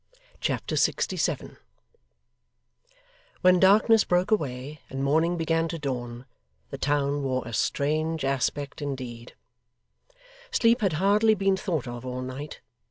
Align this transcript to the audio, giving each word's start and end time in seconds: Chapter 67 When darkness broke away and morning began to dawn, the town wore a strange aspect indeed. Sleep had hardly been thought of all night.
Chapter 0.39 0.77
67 0.77 1.57
When 3.41 3.59
darkness 3.59 4.03
broke 4.03 4.31
away 4.31 4.81
and 4.89 5.03
morning 5.03 5.37
began 5.37 5.67
to 5.67 5.77
dawn, 5.77 6.25
the 6.71 6.79
town 6.79 7.21
wore 7.21 7.47
a 7.47 7.53
strange 7.53 8.25
aspect 8.25 8.81
indeed. 8.81 9.35
Sleep 10.49 10.81
had 10.81 10.93
hardly 10.93 11.35
been 11.35 11.55
thought 11.55 11.87
of 11.87 12.03
all 12.03 12.23
night. 12.23 12.61